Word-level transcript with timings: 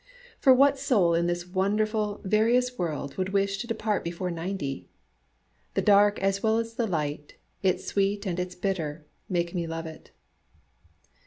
For 0.39 0.51
what 0.51 0.79
soul 0.79 1.13
in 1.13 1.27
this 1.27 1.45
wonderful, 1.45 2.21
various 2.23 2.75
world 2.75 3.17
would 3.17 3.29
wish 3.29 3.59
to 3.59 3.67
depart 3.67 4.03
before 4.03 4.31
ninety! 4.31 4.87
The 5.75 5.83
dark 5.83 6.17
as 6.23 6.41
well 6.41 6.57
as 6.57 6.73
the 6.73 6.87
light, 6.87 7.35
its 7.61 7.85
sweet 7.85 8.25
and 8.25 8.39
its 8.39 8.55
bitter, 8.55 9.05
make 9.29 9.53
me 9.53 9.67
love 9.67 9.85
it. 9.85 10.09